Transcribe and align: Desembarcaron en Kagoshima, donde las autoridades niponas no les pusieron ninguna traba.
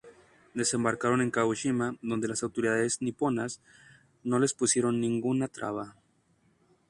Desembarcaron 0.55 1.21
en 1.21 1.29
Kagoshima, 1.29 1.95
donde 2.01 2.27
las 2.27 2.41
autoridades 2.41 3.03
niponas 3.03 3.61
no 4.23 4.39
les 4.39 4.55
pusieron 4.55 4.99
ninguna 4.99 5.47
traba. 5.47 5.95